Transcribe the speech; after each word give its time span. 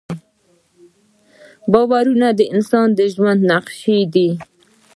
باورونه 1.71 2.27
د 2.39 2.41
انسان 2.53 2.87
د 2.97 2.99
ژوند 3.13 3.41
نقشې 3.51 3.99
دي. 4.13 4.29